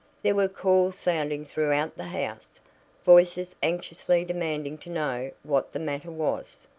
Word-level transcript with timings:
There 0.23 0.33
were 0.33 0.47
calls 0.47 0.95
sounding 0.97 1.45
throughout 1.45 1.95
the 1.95 2.05
house 2.05 2.59
voices 3.05 3.55
anxiously 3.61 4.25
demanding 4.25 4.79
to 4.79 4.89
know 4.89 5.29
what 5.43 5.73
the 5.73 5.79
matter 5.79 6.09
was. 6.09 6.65